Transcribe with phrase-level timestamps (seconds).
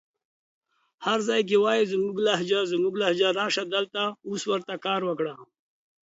[1.05, 5.33] هر ځای کې وايې زموږ لهجه زموږ لهجه راسه دلته اوس ورته کار وکړه